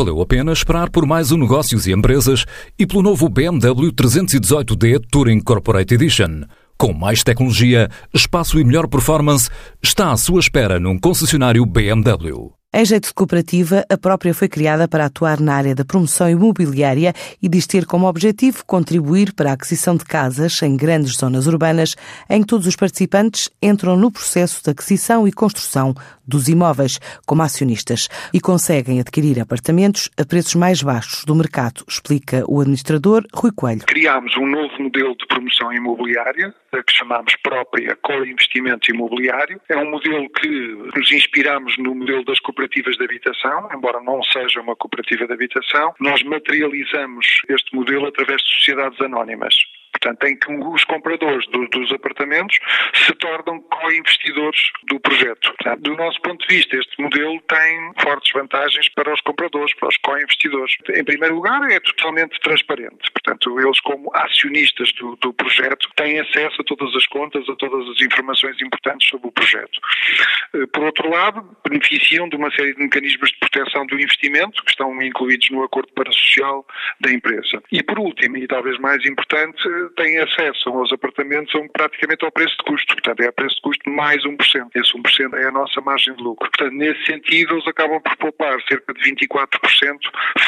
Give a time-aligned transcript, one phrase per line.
[0.00, 2.46] valeu a pena esperar por mais um Negócios e Empresas
[2.78, 6.44] e pelo novo BMW 318D Touring Corporate Edition.
[6.78, 9.50] Com mais tecnologia, espaço e melhor performance,
[9.82, 12.50] está à sua espera num concessionário BMW.
[12.72, 17.12] Em jeito de cooperativa, a própria foi criada para atuar na área da promoção imobiliária
[17.42, 21.96] e diz ter como objetivo contribuir para a aquisição de casas em grandes zonas urbanas
[22.28, 25.94] em que todos os participantes entram no processo de aquisição e construção
[26.30, 32.44] dos imóveis como acionistas e conseguem adquirir apartamentos a preços mais baixos do mercado, explica
[32.48, 33.82] o administrador Rui Coelho.
[33.86, 39.60] Criámos um novo modelo de promoção imobiliária, que chamamos própria Co-Investimento Imobiliário.
[39.68, 40.48] É um modelo que
[40.96, 45.92] nos inspiramos no modelo das cooperativas de habitação, embora não seja uma cooperativa de habitação,
[45.98, 49.54] nós materializamos este modelo através de sociedades anónimas.
[49.92, 52.58] Portanto, em que os compradores do, dos apartamentos
[52.94, 55.52] se tornam co-investidores do projeto.
[55.54, 59.88] Portanto, do nosso ponto de vista, este modelo tem fortes vantagens para os compradores, para
[59.88, 60.76] os co-investidores.
[60.94, 63.10] Em primeiro lugar, é totalmente transparente.
[63.12, 67.88] Portanto, eles, como acionistas do, do projeto, têm acesso a todas as contas, a todas
[67.88, 69.80] as informações importantes sobre o projeto.
[70.54, 74.70] Eh, por outro lado, beneficiam de uma série de mecanismos de proteção do investimento que
[74.70, 76.64] estão incluídos no acordo parasocial
[77.00, 77.62] da empresa.
[77.70, 79.62] E por último, e talvez mais importante,
[79.96, 82.94] têm acesso aos apartamentos praticamente ao preço de custo.
[82.94, 84.36] Portanto, é a preço de custo mais 1%.
[84.74, 86.48] Esse 1% é a nossa margem de lucro.
[86.50, 89.48] Portanto, nesse sentido, eles acabam por poupar cerca de 24%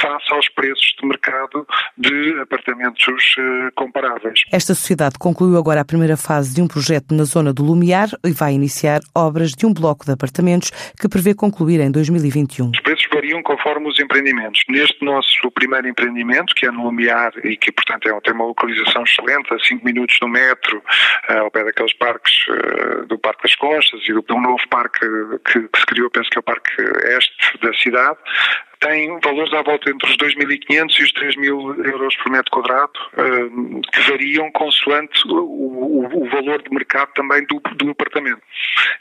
[0.00, 1.66] face aos preços de mercado
[1.98, 4.42] de apartamentos uh, comparáveis.
[4.52, 8.30] Esta sociedade concluiu agora a primeira fase de um projeto na zona do Lumiar e
[8.30, 12.72] vai iniciar obras de um bloco de apartamentos que prevê concluir em 2021.
[12.92, 14.62] Os preços variam conforme os empreendimentos.
[14.68, 19.02] Neste nosso primeiro empreendimento, que é no Lumiar e que, portanto, é, tem uma localização
[19.04, 20.82] excelente, a 5 minutos do metro,
[21.30, 25.00] uh, ao pé daqueles parques uh, do Parque das Conchas e do, um novo parque
[25.44, 26.70] que, que se criou, penso que é o Parque
[27.16, 28.18] Este da cidade,
[28.82, 33.92] tem valores à volta entre os 2.500 e os 3.000 euros por metro quadrado, eh,
[33.92, 38.42] que variam consoante o, o, o valor de mercado também do, do, apartamento.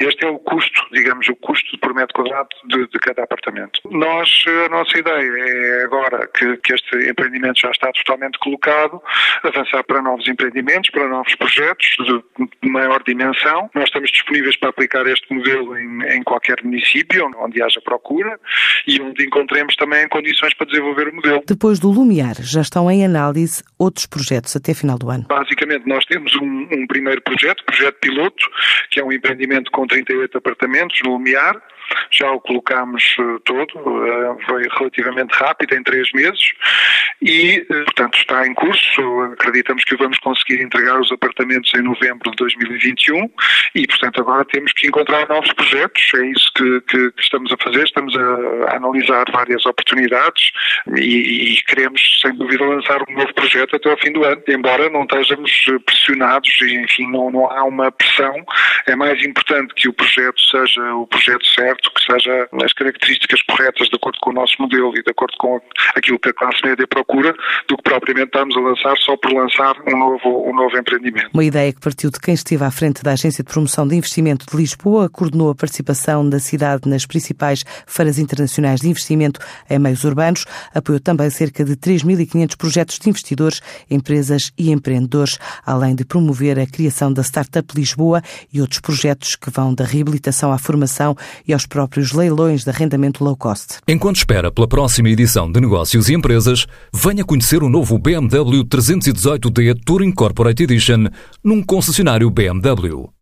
[0.00, 1.67] Este é o custo, digamos, o custo
[1.98, 3.80] metro quadrado de, de cada apartamento.
[3.90, 9.02] Nós, a nossa ideia é agora que, que, este empreendimento já está totalmente colocado,
[9.42, 13.70] avançar para novos empreendimentos, para novos projetos de, de maior dimensão.
[13.74, 18.38] Nós estamos disponíveis para aplicar este modelo em, em qualquer município onde haja procura
[18.86, 21.42] e onde encontremos também condições para desenvolver o modelo.
[21.46, 25.26] Depois do Lumiar, já estão em análise outros projetos até final do ano?
[25.28, 28.44] Basicamente, nós temos um, um primeiro projeto, projeto piloto,
[28.90, 31.60] que é um empreendimento com 38 apartamentos no Lumiar,
[32.10, 33.68] já o colocámos uh, todo,
[34.46, 36.52] foi relativamente rápido, em três meses,
[37.22, 39.22] e, uh, portanto, está em curso.
[39.32, 43.30] Acreditamos que vamos conseguir entregar os apartamentos em novembro de 2021
[43.74, 46.02] e, portanto, agora temos que encontrar novos projetos.
[46.14, 47.84] É isso que, que, que estamos a fazer.
[47.84, 50.50] Estamos a, analisar várias oportunidades
[50.96, 54.88] e, e, queremos, sem dúvida, lançar um novo projeto até ao fim do ano, embora
[54.88, 58.34] não estejamos pressionados e, enfim, não, não há uma pressão.
[58.86, 63.88] É mais importante que o projeto seja o projeto certo, que seja as características corretas
[63.88, 65.60] de acordo com o nosso modelo e de acordo com
[65.94, 67.07] aquilo que a classe média procura,
[67.68, 71.30] do que propriamente estamos a lançar só por lançar um novo, um novo empreendimento.
[71.32, 74.46] Uma ideia que partiu de quem esteve à frente da Agência de Promoção de Investimento
[74.50, 80.04] de Lisboa, coordenou a participação da cidade nas principais feiras internacionais de investimento em meios
[80.04, 86.58] urbanos, apoiou também cerca de 3.500 projetos de investidores, empresas e empreendedores, além de promover
[86.58, 91.52] a criação da Startup Lisboa e outros projetos que vão da reabilitação à formação e
[91.52, 93.78] aos próprios leilões de arrendamento low cost.
[93.88, 96.66] Enquanto espera pela próxima edição de Negócios e Empresas,
[97.00, 101.06] venha conhecer o novo BMW 318D Touring Corporate Edition
[101.44, 103.08] num concessionário BMW.